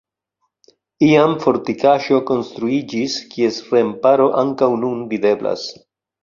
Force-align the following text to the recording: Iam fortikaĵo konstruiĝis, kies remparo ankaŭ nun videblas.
Iam 1.07 1.35
fortikaĵo 1.43 2.17
konstruiĝis, 2.29 3.19
kies 3.35 3.61
remparo 3.75 4.27
ankaŭ 4.45 4.71
nun 4.87 5.07
videblas. 5.15 5.69